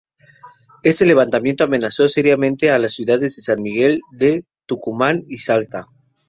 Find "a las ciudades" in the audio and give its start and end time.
2.71-3.35